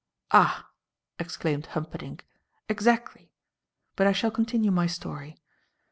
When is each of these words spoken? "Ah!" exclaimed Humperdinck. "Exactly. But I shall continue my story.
"Ah!" 0.31 0.71
exclaimed 1.19 1.67
Humperdinck. 1.67 2.25
"Exactly. 2.67 3.31
But 3.95 4.07
I 4.07 4.13
shall 4.13 4.31
continue 4.31 4.71
my 4.71 4.87
story. 4.87 5.37